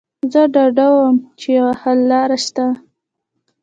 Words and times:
زه 0.31 0.41
ډاډه 0.53 0.87
وم 0.95 1.15
چې 1.39 1.47
یوه 1.57 1.73
حل 1.81 1.99
لاره 2.11 2.37
شته 2.45 2.65